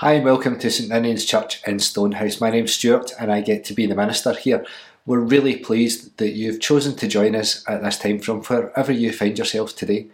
[0.00, 2.40] Hi and welcome to St Ninian's Church in Stonehouse.
[2.40, 4.64] My name's Stuart and I get to be the minister here.
[5.06, 9.12] We're really pleased that you've chosen to join us at this time from wherever you
[9.12, 10.06] find yourself today.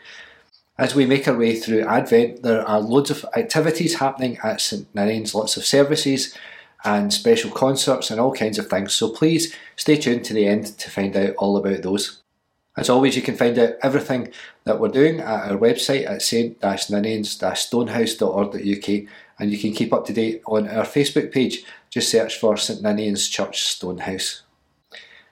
[0.78, 4.88] As we make our way through Advent, there are loads of activities happening at St
[4.94, 6.34] Ninian's, lots of services
[6.82, 10.78] and special concerts and all kinds of things, so please stay tuned to the end
[10.78, 12.22] to find out all about those.
[12.74, 14.32] As always, you can find out everything
[14.64, 20.42] that we're doing at our website at st-ninians-stonehouse.org.uk and you can keep up to date
[20.46, 21.64] on our Facebook page.
[21.90, 24.42] Just search for St Ninian's Church Stonehouse.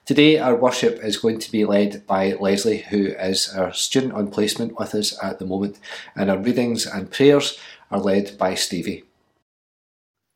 [0.05, 4.31] Today, our worship is going to be led by Leslie, who is our student on
[4.31, 5.79] placement with us at the moment,
[6.17, 7.59] and our readings and prayers
[7.91, 9.05] are led by Stevie.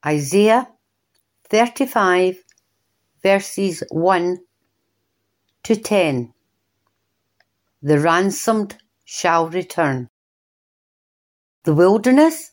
[0.04, 0.68] Isaiah
[1.48, 2.44] 35,
[3.22, 4.38] verses 1
[5.64, 6.32] to 10.
[7.82, 10.08] The ransomed shall return.
[11.64, 12.52] The wilderness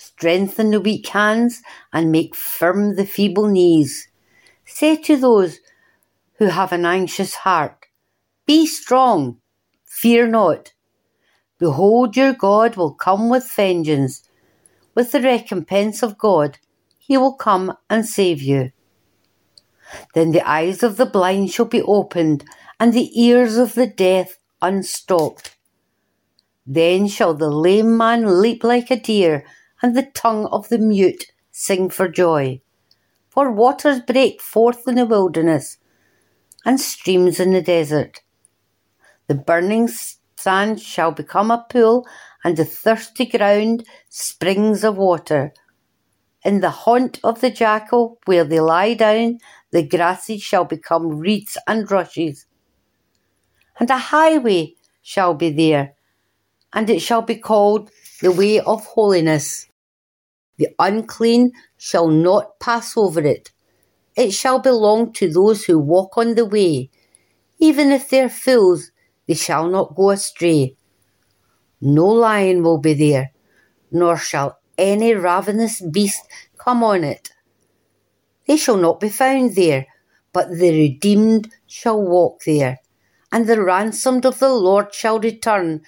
[0.00, 1.60] strengthen the weak hands,
[1.92, 4.08] and make firm the feeble knees.
[4.64, 5.60] Say to those
[6.38, 7.86] who have an anxious heart,
[8.46, 9.40] Be strong,
[9.84, 10.72] fear not.
[11.58, 14.22] Behold, your God will come with vengeance.
[14.94, 16.58] With the recompense of God,
[16.98, 18.72] he will come and save you.
[20.14, 22.44] Then the eyes of the blind shall be opened,
[22.78, 25.56] and the ears of the deaf unstopped.
[26.66, 29.44] Then shall the lame man leap like a deer
[29.82, 32.60] and the tongue of the mute sing for joy.
[33.28, 35.78] For waters break forth in the wilderness,
[36.64, 38.20] and streams in the desert.
[39.28, 39.88] The burning
[40.36, 42.06] sand shall become a pool,
[42.44, 45.52] and the thirsty ground springs of water.
[46.42, 49.38] In the haunt of the jackal, where they lie down,
[49.70, 52.46] the grasses shall become reeds and rushes.
[53.78, 55.94] And a highway shall be there,
[56.72, 57.90] and it shall be called
[58.20, 59.69] the way of holiness.
[60.60, 63.50] The unclean shall not pass over it.
[64.14, 66.90] It shall belong to those who walk on the way.
[67.58, 68.90] Even if they are fools,
[69.26, 70.76] they shall not go astray.
[71.80, 73.32] No lion will be there,
[73.90, 76.28] nor shall any ravenous beast
[76.58, 77.30] come on it.
[78.46, 79.86] They shall not be found there,
[80.34, 82.80] but the redeemed shall walk there,
[83.32, 85.80] and the ransomed of the Lord shall return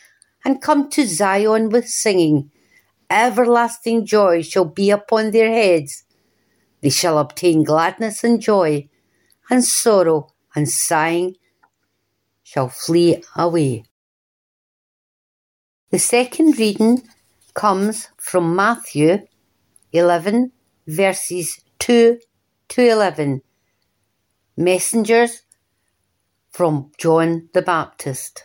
[0.46, 2.51] and come to Zion with singing
[3.12, 6.04] everlasting joy shall be upon their heads.
[6.80, 8.88] They shall obtain gladness and joy,
[9.50, 11.36] and sorrow and sighing
[12.42, 13.84] shall flee away.
[15.90, 17.02] The second reading
[17.54, 19.26] comes from Matthew
[19.92, 20.52] 11,
[20.86, 22.18] verses 2
[22.68, 23.42] to 11.
[24.56, 25.42] Messengers
[26.50, 28.44] from John the Baptist.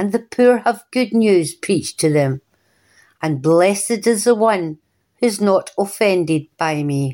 [0.00, 2.40] and the poor have good news preached to them.
[3.20, 4.78] And blessed is the one
[5.18, 7.12] who is not offended by me.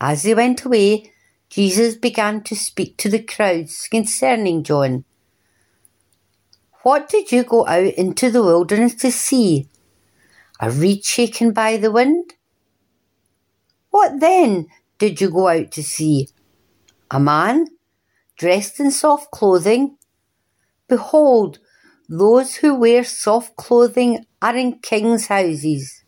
[0.00, 1.12] As they went away,
[1.48, 5.04] Jesus began to speak to the crowds concerning John.
[6.82, 9.68] What did you go out into the wilderness to see?
[10.58, 12.34] A reed shaken by the wind?
[13.90, 14.66] What then
[14.98, 16.30] did you go out to see?
[17.12, 17.68] A man
[18.36, 19.96] dressed in soft clothing?
[20.88, 21.58] Behold,
[22.08, 26.04] those who wear soft clothing are in kings' houses.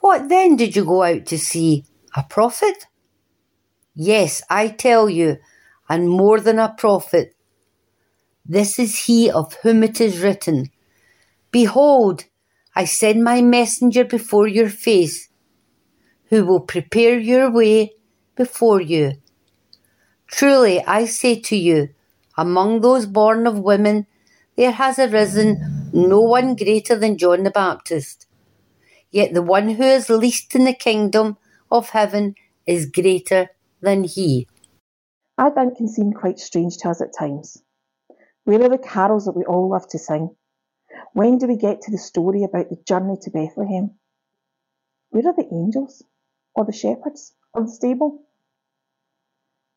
[0.00, 1.84] What then did you go out to see?
[2.16, 2.86] A prophet?
[3.94, 5.38] Yes, I tell you,
[5.88, 7.34] and more than a prophet.
[8.46, 10.70] This is he of whom it is written,
[11.50, 12.24] Behold,
[12.74, 15.28] I send my messenger before your face,
[16.28, 17.92] who will prepare your way
[18.36, 19.12] before you.
[20.28, 21.88] Truly I say to you,
[22.40, 24.06] among those born of women,
[24.56, 28.26] there has arisen no one greater than John the Baptist.
[29.10, 31.36] yet the one who is least in the kingdom
[31.70, 32.34] of heaven
[32.66, 33.48] is greater
[33.80, 34.46] than he.
[35.38, 37.62] Advent can seem quite strange to us at times.
[38.44, 40.36] Where are the carols that we all love to sing?
[41.12, 43.98] When do we get to the story about the journey to Bethlehem?
[45.10, 46.02] Where are the angels?
[46.54, 47.34] Or the shepherds?
[47.52, 48.22] Or the stable?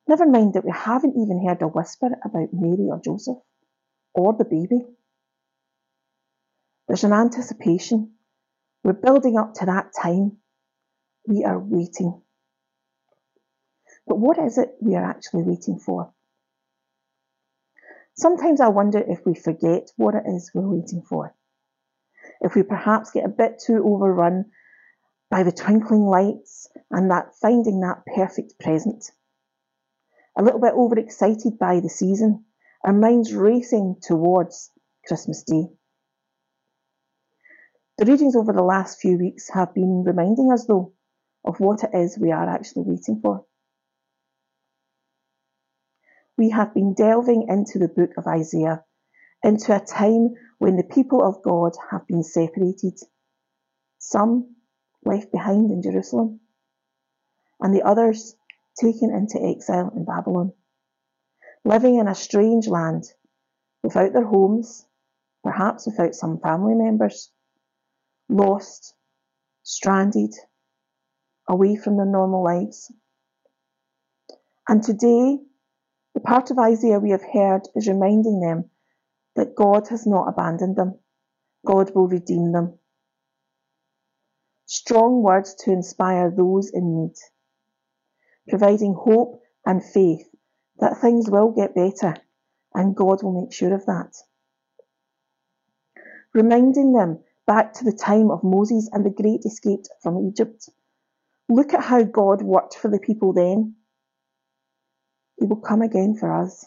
[0.07, 3.37] Never mind that we haven't even heard a whisper about Mary or Joseph
[4.13, 4.85] or the baby.
[6.87, 8.11] There's an anticipation.
[8.83, 10.37] We're building up to that time.
[11.25, 12.21] We are waiting.
[14.05, 16.13] But what is it we are actually waiting for?
[18.15, 21.33] Sometimes I wonder if we forget what it is we're waiting for.
[22.41, 24.51] If we perhaps get a bit too overrun
[25.31, 29.09] by the twinkling lights and that finding that perfect present.
[30.35, 32.45] A little bit overexcited by the season,
[32.83, 34.71] our minds racing towards
[35.05, 35.69] Christmas Day.
[37.97, 40.93] The readings over the last few weeks have been reminding us, though,
[41.45, 43.45] of what it is we are actually waiting for.
[46.35, 48.83] We have been delving into the book of Isaiah,
[49.43, 52.99] into a time when the people of God have been separated,
[53.99, 54.55] some
[55.05, 56.39] left behind in Jerusalem,
[57.59, 58.35] and the others
[58.79, 60.53] taken into exile in Babylon,
[61.63, 63.03] living in a strange land
[63.83, 64.85] without their homes,
[65.43, 67.31] perhaps without some family members
[68.29, 68.95] lost,
[69.63, 70.33] stranded,
[71.47, 72.91] away from their normal lives.
[74.67, 75.39] And today,
[76.13, 78.69] the part of Isaiah we have heard is reminding them
[79.35, 80.99] that God has not abandoned them.
[81.65, 82.77] God will redeem them.
[84.65, 87.15] Strong words to inspire those in need,
[88.49, 90.27] providing hope and faith
[90.79, 92.15] that things will get better
[92.73, 94.15] and God will make sure of that.
[96.33, 100.69] Reminding them back to the time of Moses and the great escape from Egypt.
[101.49, 103.75] Look at how God worked for the people then.
[105.39, 106.65] He will come again for us.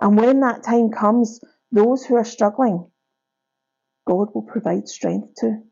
[0.00, 1.40] And when that time comes,
[1.72, 2.90] those who are struggling,
[4.06, 5.62] God will provide strength to.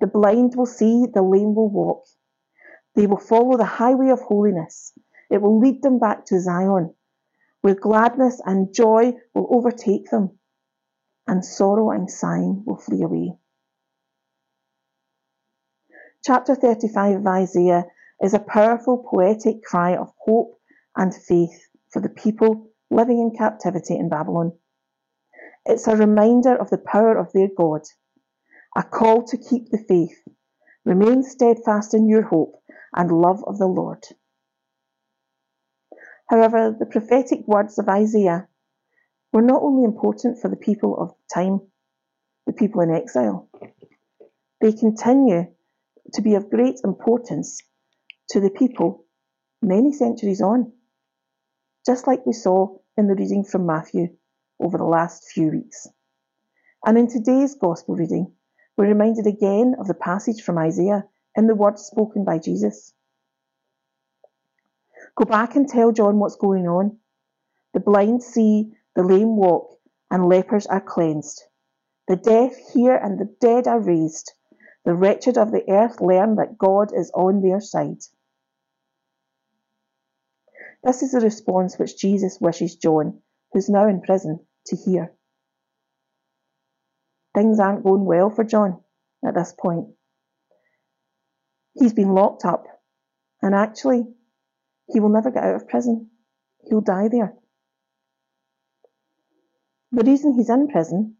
[0.00, 2.04] The blind will see, the lame will walk.
[2.94, 4.92] They will follow the highway of holiness.
[5.30, 6.94] It will lead them back to Zion,
[7.60, 10.38] where gladness and joy will overtake them
[11.26, 13.32] and sorrow and sighing will flee away.
[16.24, 17.84] Chapter 35 of Isaiah
[18.22, 20.58] is a powerful poetic cry of hope
[20.96, 24.52] and faith for the people living in captivity in Babylon.
[25.66, 27.82] It's a reminder of the power of their God,
[28.76, 30.22] a call to keep the faith,
[30.84, 32.62] remain steadfast in your hope
[32.94, 34.04] and love of the Lord.
[36.28, 38.48] However, the prophetic words of Isaiah
[39.32, 41.60] were not only important for the people of the time,
[42.46, 43.48] the people in exile,
[44.60, 45.46] they continue
[46.14, 47.60] to be of great importance
[48.30, 49.04] to the people
[49.60, 50.72] many centuries on,
[51.86, 54.08] just like we saw in the reading from Matthew
[54.60, 55.88] over the last few weeks.
[56.86, 58.32] And in today's Gospel reading,
[58.76, 61.04] we're reminded again of the passage from Isaiah
[61.36, 62.92] in the words spoken by Jesus.
[65.16, 66.98] Go back and tell John what's going on.
[67.72, 69.78] The blind see, the lame walk,
[70.10, 71.42] and lepers are cleansed.
[72.08, 74.32] The deaf hear, and the dead are raised.
[74.84, 78.02] The wretched of the earth learn that God is on their side.
[80.82, 83.22] This is the response which Jesus wishes John,
[83.52, 85.12] who's now in prison, to hear.
[87.34, 88.82] Things aren't going well for John
[89.26, 89.88] at this point.
[91.74, 92.66] He's been locked up,
[93.42, 94.04] and actually,
[94.88, 96.10] he will never get out of prison.
[96.68, 97.34] He'll die there.
[99.92, 101.16] The reason he's in prison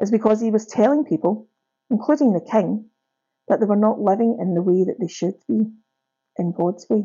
[0.00, 1.48] is because he was telling people,
[1.90, 2.90] including the king,
[3.48, 5.66] that they were not living in the way that they should be,
[6.38, 7.04] in God's way,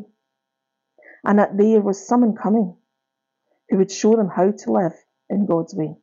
[1.24, 2.76] and that there was someone coming
[3.70, 4.94] who would show them how to live
[5.30, 5.96] in God's way.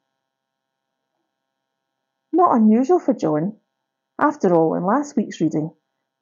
[2.33, 3.57] Not unusual for John.
[4.19, 5.71] After all, in last week's reading,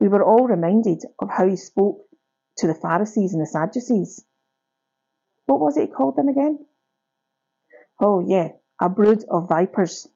[0.01, 1.99] we were all reminded of how he spoke
[2.59, 4.25] to the Pharisees and the Sadducees.
[5.47, 6.67] What was it he called them again?
[8.01, 8.49] Oh, yeah,
[8.81, 10.07] a brood of vipers.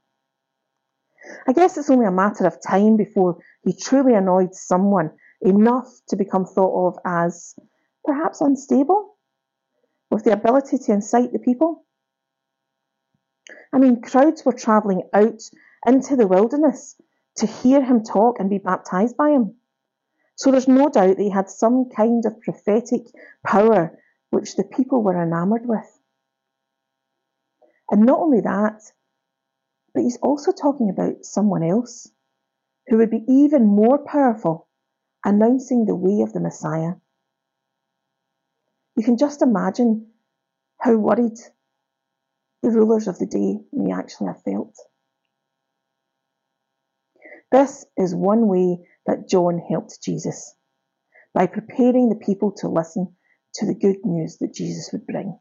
[1.46, 5.10] I guess it's only a matter of time before he truly annoyed someone
[5.40, 7.54] enough to become thought of as
[8.04, 9.16] perhaps unstable,
[10.10, 11.84] with the ability to incite the people.
[13.72, 15.42] I mean, crowds were travelling out
[15.86, 16.96] into the wilderness
[17.36, 19.59] to hear him talk and be baptized by him.
[20.40, 23.02] So there's no doubt he had some kind of prophetic
[23.44, 23.98] power
[24.30, 26.00] which the people were enamoured with.
[27.90, 28.80] And not only that,
[29.92, 32.10] but he's also talking about someone else,
[32.86, 34.66] who would be even more powerful,
[35.26, 36.94] announcing the way of the Messiah.
[38.96, 40.06] You can just imagine
[40.78, 41.38] how worried
[42.62, 44.74] the rulers of the day may actually have felt.
[47.52, 50.54] This is one way that John helped Jesus,
[51.34, 53.14] by preparing the people to listen
[53.54, 55.38] to the good news that Jesus would bring.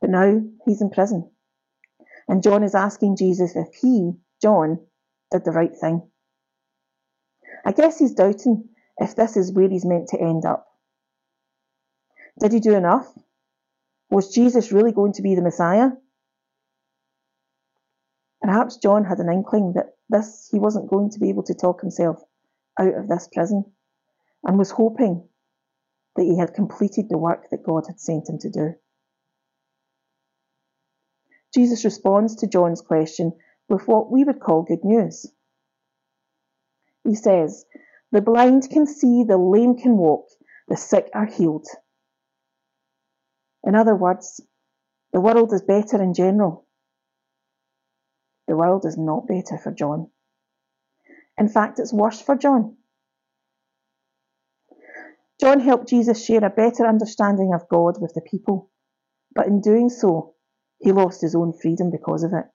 [0.00, 1.30] But now he's in prison,
[2.28, 4.78] and John is asking Jesus if he, John,
[5.32, 6.08] did the right thing.
[7.64, 8.68] I guess he's doubting
[8.98, 10.66] if this is where he's meant to end up.
[12.38, 13.06] Did he do enough?
[14.10, 15.90] Was Jesus really going to be the Messiah?
[18.42, 21.80] Perhaps John had an inkling that this he wasn't going to be able to talk
[21.80, 22.22] himself
[22.78, 23.64] out of this prison,
[24.44, 25.28] and was hoping
[26.16, 28.74] that he had completed the work that God had sent him to do.
[31.54, 33.32] Jesus responds to John's question
[33.68, 35.26] with what we would call good news.
[37.04, 37.64] He says,
[38.12, 40.26] The blind can see, the lame can walk,
[40.68, 41.66] the sick are healed.
[43.64, 44.40] In other words,
[45.12, 46.65] the world is better in general.
[48.46, 50.10] The world is not better for John.
[51.38, 52.76] In fact, it's worse for John.
[55.40, 58.70] John helped Jesus share a better understanding of God with the people,
[59.34, 60.34] but in doing so,
[60.78, 62.46] he lost his own freedom because of it.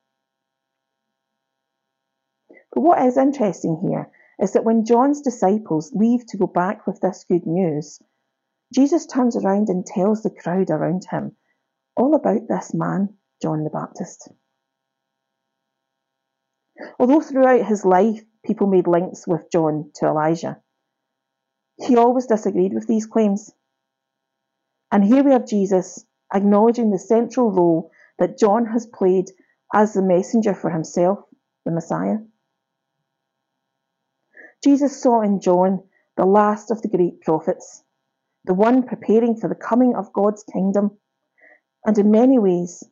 [2.74, 7.00] But what is interesting here is that when John's disciples leave to go back with
[7.02, 8.00] this good news,
[8.74, 11.36] Jesus turns around and tells the crowd around him
[11.96, 14.30] all about this man, John the Baptist.
[17.00, 20.62] Although throughout his life people made links with John to Elijah,
[21.78, 23.52] he always disagreed with these claims.
[24.92, 29.32] And here we have Jesus acknowledging the central role that John has played
[29.74, 31.20] as the messenger for himself,
[31.66, 32.18] the Messiah.
[34.64, 35.84] Jesus saw in John
[36.18, 37.84] the last of the great prophets
[38.46, 40.98] the one preparing for the coming of God's kingdom.
[41.86, 42.84] And in many ways,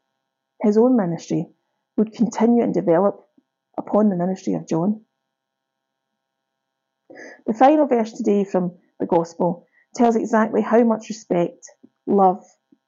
[0.61, 1.47] his own ministry
[1.97, 3.27] would continue and develop
[3.79, 5.01] upon the ministry of John.
[7.47, 11.65] The final verse today from the Gospel tells exactly how much respect,
[12.05, 12.43] love,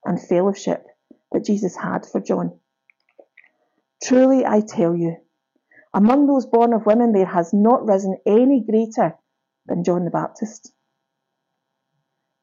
[0.05, 0.86] and fellowship
[1.31, 2.60] that Jesus had for John.
[4.03, 5.15] Truly, I tell you,
[5.93, 9.15] among those born of women, there has not risen any greater
[9.65, 10.74] than John the Baptist.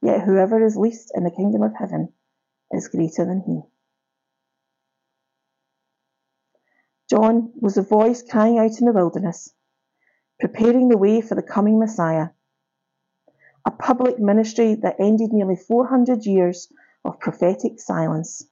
[0.02, 2.12] Yet whoever is least in the kingdom of heaven
[2.73, 3.61] is greater than he.
[7.09, 9.55] John was a voice crying out in the wilderness,
[10.41, 12.29] preparing the way for the coming Messiah.
[13.65, 16.73] A public ministry that ended nearly 400 years
[17.05, 18.49] of prophetic silence.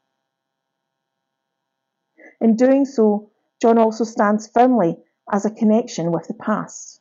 [2.41, 7.01] In doing so, John also stands firmly as a connection with the past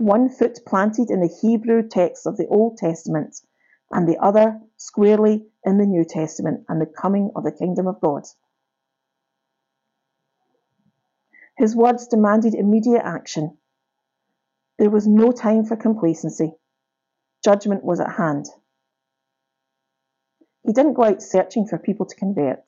[0.00, 3.36] one foot planted in the Hebrew text of the Old Testament,
[3.90, 8.00] and the other squarely in the New Testament and the coming of the kingdom of
[8.00, 8.22] God.
[11.60, 13.58] His words demanded immediate action.
[14.78, 16.54] There was no time for complacency.
[17.44, 18.46] Judgment was at hand.
[20.64, 22.62] He didn't go out searching for people to convert.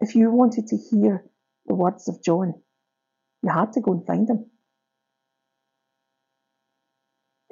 [0.00, 1.26] If you wanted to hear
[1.66, 2.54] the words of John,
[3.44, 4.50] you had to go and find him.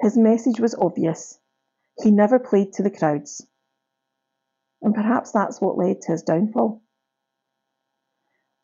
[0.01, 1.39] His message was obvious.
[2.03, 3.47] He never played to the crowds.
[4.81, 6.83] And perhaps that's what led to his downfall.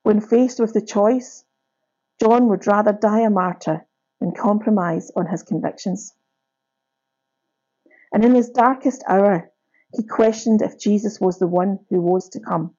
[0.03, 1.45] When faced with the choice,
[2.21, 3.87] John would rather die a martyr
[4.19, 6.13] than compromise on his convictions.
[8.13, 9.51] And in his darkest hour,
[9.95, 12.75] he questioned if Jesus was the one who was to come,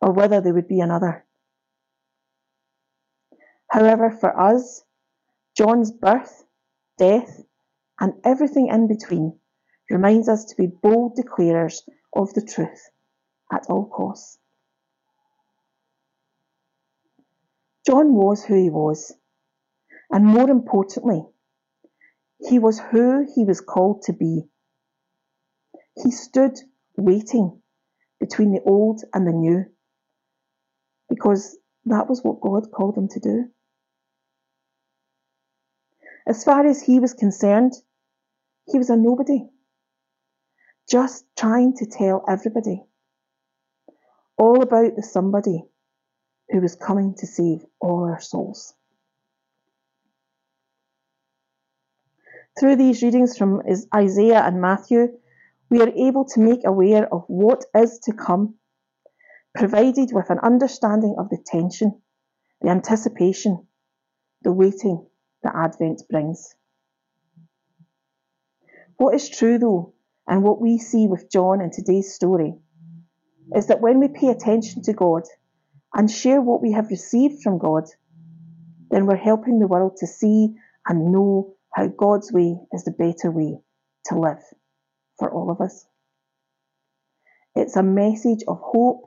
[0.00, 1.26] or whether there would be another.
[3.70, 4.82] However, for us,
[5.54, 6.44] John's birth
[6.96, 7.42] death,
[8.00, 9.38] and everything in between
[9.90, 11.82] reminds us to be bold declarers
[12.14, 12.90] of the truth
[13.52, 14.39] at all costs.
[17.86, 19.12] John was who he was,
[20.10, 21.24] and more importantly,
[22.48, 24.42] he was who he was called to be.
[26.02, 26.58] He stood
[26.96, 27.62] waiting
[28.20, 29.64] between the old and the new
[31.08, 31.56] because
[31.86, 33.44] that was what God called him to do.
[36.26, 37.72] As far as he was concerned,
[38.70, 39.48] he was a nobody,
[40.90, 42.84] just trying to tell everybody
[44.38, 45.64] all about the somebody
[46.50, 48.74] who was coming to save all our souls.
[52.58, 53.62] Through these readings from
[53.94, 55.08] Isaiah and Matthew,
[55.70, 58.56] we are able to make aware of what is to come,
[59.54, 62.02] provided with an understanding of the tension,
[62.60, 63.66] the anticipation,
[64.42, 65.06] the waiting
[65.42, 66.54] that Advent brings.
[68.96, 69.94] What is true, though,
[70.26, 72.54] and what we see with John in today's story,
[73.54, 75.22] is that when we pay attention to God
[75.94, 77.84] and share what we have received from God,
[78.90, 80.54] then we're helping the world to see
[80.88, 83.58] and know how God's way is the better way
[84.06, 84.42] to live
[85.18, 85.86] for all of us.
[87.54, 89.04] It's a message of hope,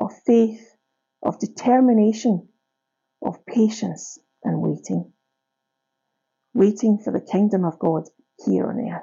[0.00, 0.66] of faith,
[1.22, 2.48] of determination,
[3.22, 5.12] of patience and waiting.
[6.54, 8.04] Waiting for the kingdom of God
[8.46, 9.02] here on earth.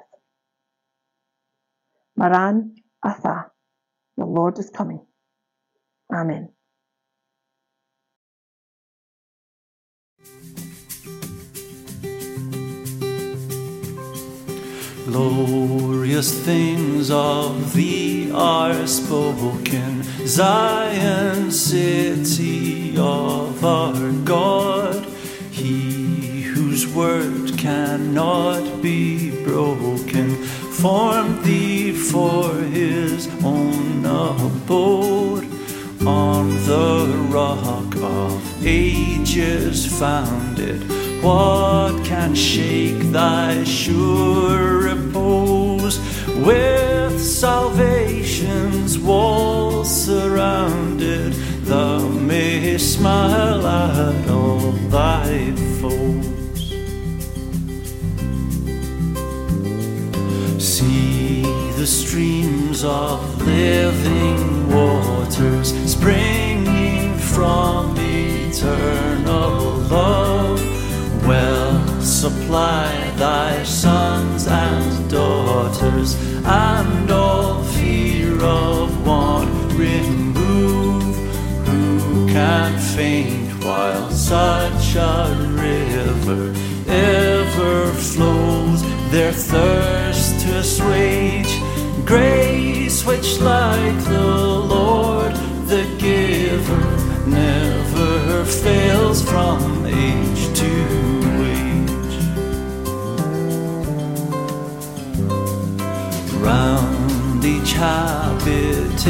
[2.17, 3.51] Maran Atha,
[4.17, 5.05] the Lord is coming.
[6.13, 6.49] Amen.
[15.07, 25.05] Glorious things of thee are spoken, Zion, city of our God,
[25.49, 30.35] he whose word cannot be broken,
[30.81, 35.47] formed thee for his own abode.
[36.05, 40.83] On the rock of ages founded,
[41.23, 44.86] what can shake thy sure?
[46.45, 56.73] With salvation's walls surrounded, thou mayst smile at all thy foes.
[60.59, 61.41] See
[61.75, 70.61] the streams of living waters springing from eternal love.
[71.25, 76.15] Well, supply thy sons and daughters,
[76.47, 81.15] and all fear of want remove.
[81.67, 86.53] Who can faint while such a river
[86.87, 91.53] ever flows their thirst to assuage?
[92.05, 94.37] Grace which, like the
[94.75, 95.33] Lord,
[95.67, 100.36] the giver, never fails from age.
[107.67, 109.03] Each habitation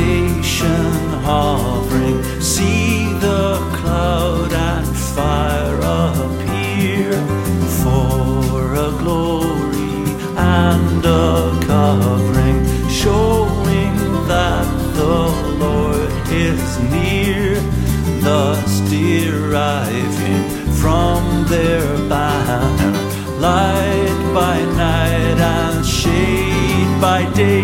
[1.21, 7.11] hovering, see the cloud and fire appear
[7.83, 10.05] for a glory
[10.37, 13.95] and a covering, showing
[14.27, 15.19] that the
[15.63, 17.61] Lord is near,
[18.21, 20.43] thus deriving
[20.81, 22.93] from their banner
[23.39, 27.56] light by night and shade by day.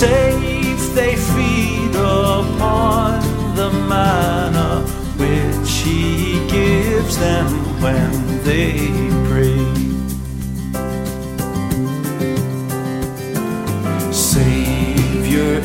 [0.00, 3.20] Safe they feed upon
[3.54, 4.80] the manna
[5.18, 7.48] which He gives them
[7.82, 8.88] when they
[9.28, 9.60] pray.
[14.10, 15.60] Savior,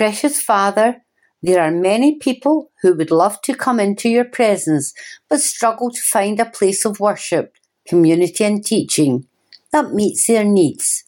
[0.00, 1.02] Precious Father,
[1.42, 4.94] there are many people who would love to come into your presence
[5.28, 7.52] but struggle to find a place of worship,
[7.86, 9.26] community, and teaching
[9.72, 11.04] that meets their needs.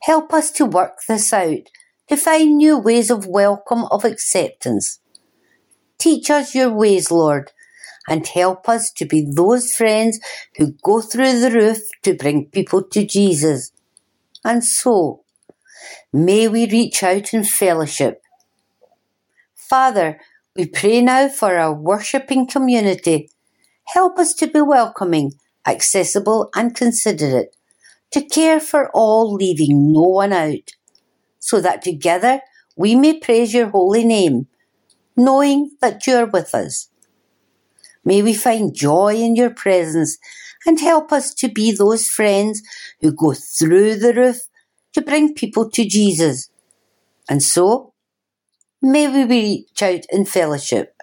[0.00, 1.68] Help us to work this out,
[2.08, 4.98] to find new ways of welcome, of acceptance.
[5.98, 7.52] Teach us your ways, Lord,
[8.08, 10.20] and help us to be those friends
[10.56, 13.72] who go through the roof to bring people to Jesus.
[14.42, 15.23] And so,
[16.12, 18.22] may we reach out in fellowship.
[19.54, 20.20] Father,
[20.56, 23.30] we pray now for our worshipping community.
[23.86, 25.32] Help us to be welcoming,
[25.66, 27.56] accessible, and considerate,
[28.12, 30.74] to care for all, leaving no one out,
[31.38, 32.40] so that together
[32.76, 34.46] we may praise your holy name,
[35.16, 36.88] knowing that you are with us.
[38.04, 40.18] May we find joy in your presence
[40.66, 42.62] and help us to be those friends
[43.00, 44.42] who go through the roof
[44.94, 46.48] to bring people to Jesus.
[47.28, 47.92] And so,
[48.80, 50.94] may we reach out in fellowship.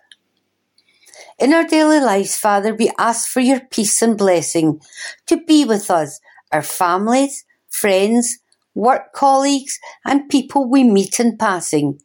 [1.39, 4.80] In our daily lives, Father, we ask for your peace and blessing
[5.25, 6.19] to be with us,
[6.51, 8.38] our families, friends,
[8.75, 11.99] work colleagues, and people we meet in passing.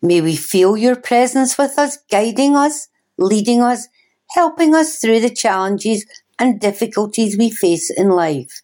[0.00, 2.88] May we feel your presence with us, guiding us,
[3.18, 3.88] leading us,
[4.30, 6.06] helping us through the challenges
[6.38, 8.62] and difficulties we face in life.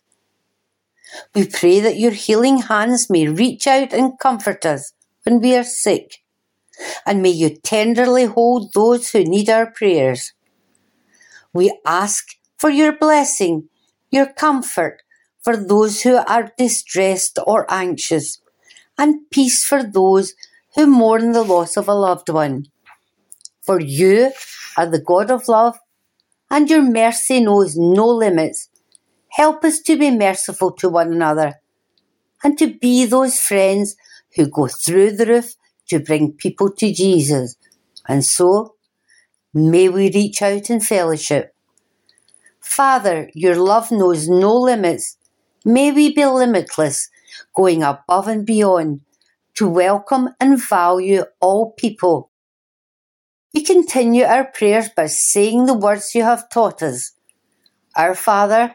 [1.34, 4.92] We pray that your healing hands may reach out and comfort us
[5.24, 6.22] when we are sick,
[7.06, 10.32] and may you tenderly hold those who need our prayers.
[11.52, 13.68] We ask for your blessing,
[14.10, 15.02] your comfort
[15.42, 18.40] for those who are distressed or anxious,
[18.96, 20.34] and peace for those
[20.74, 22.66] who mourn the loss of a loved one.
[23.62, 24.32] For you
[24.76, 25.78] are the God of love,
[26.50, 28.68] and your mercy knows no limits.
[29.32, 31.54] Help us to be merciful to one another
[32.44, 33.96] and to be those friends
[34.36, 35.54] who go through the roof
[35.88, 37.56] to bring people to Jesus.
[38.06, 38.74] And so,
[39.54, 41.54] may we reach out in fellowship.
[42.60, 45.16] Father, your love knows no limits.
[45.64, 47.08] May we be limitless,
[47.54, 49.00] going above and beyond
[49.54, 52.30] to welcome and value all people.
[53.54, 57.12] We continue our prayers by saying the words you have taught us.
[57.94, 58.74] Our Father,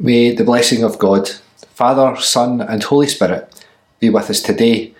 [0.00, 1.30] may the blessing of God,
[1.74, 3.64] Father, Son, and Holy Spirit
[4.00, 4.94] be with us today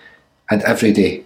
[0.50, 1.24] and every day.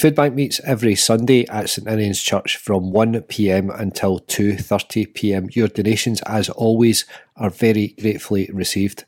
[0.00, 5.54] Food bank meets every Sunday at St Ninian's Church from 1pm until 2.30pm.
[5.54, 7.04] Your donations, as always,
[7.36, 9.04] are very gratefully received.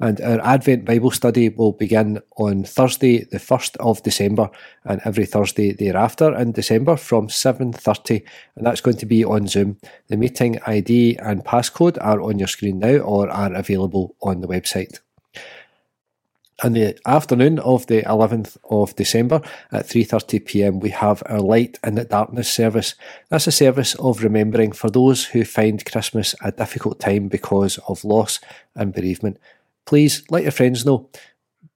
[0.00, 4.50] And our Advent Bible study will begin on Thursday, the 1st of December,
[4.84, 8.22] and every Thursday thereafter in December from 7.30,
[8.56, 9.78] and that's going to be on Zoom.
[10.08, 14.48] The meeting ID and passcode are on your screen now or are available on the
[14.48, 14.98] website.
[16.62, 21.96] On the afternoon of the 11th of December at 3.30pm we have our Light in
[21.96, 22.94] the Darkness service.
[23.28, 28.04] That's a service of remembering for those who find Christmas a difficult time because of
[28.04, 28.38] loss
[28.76, 29.38] and bereavement.
[29.84, 31.10] Please let your friends know.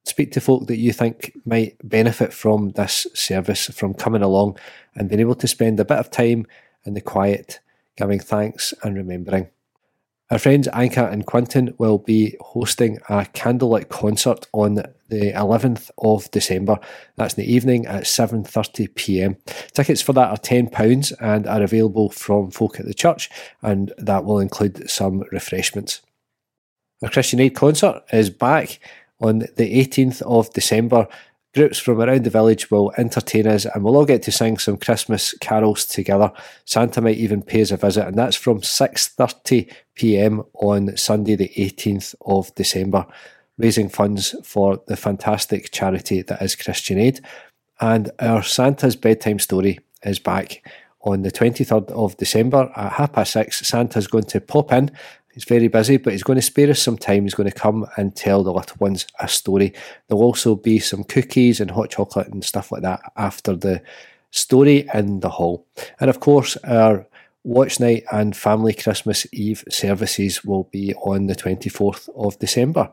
[0.04, 4.58] Speak to folk that you think might benefit from this service, from coming along
[4.94, 6.46] and being able to spend a bit of time
[6.84, 7.58] in the quiet,
[7.96, 9.48] giving thanks and remembering.
[10.30, 16.30] Our friends Anka and Quinton will be hosting a candlelit concert on the 11th of
[16.32, 16.78] December.
[17.16, 19.38] That's in the evening at 7:30 p.m.
[19.72, 23.30] Tickets for that are £10 and are available from folk at the church
[23.62, 26.02] and that will include some refreshments.
[27.02, 28.80] Our Christian Aid concert is back
[29.20, 31.08] on the 18th of December.
[31.58, 34.76] Groups from around the village will entertain us and we'll all get to sing some
[34.76, 36.30] Christmas carols together.
[36.64, 42.14] Santa might even pay us a visit and that's from 6.30pm on Sunday the 18th
[42.20, 43.06] of December,
[43.56, 47.22] raising funds for the fantastic charity that is Christian Aid.
[47.80, 50.62] And our Santa's Bedtime Story is back
[51.00, 53.66] on the 23rd of December at half past six.
[53.66, 54.92] Santa's going to pop in
[55.38, 57.22] He's very busy, but he's going to spare us some time.
[57.22, 59.72] He's going to come and tell the little ones a story.
[60.09, 63.81] There'll also be some cookies and hot chocolate and stuff like that after the
[64.33, 65.64] story in the hall.
[66.01, 67.07] And of course, our
[67.44, 72.92] watch night and family Christmas Eve services will be on the 24th of December.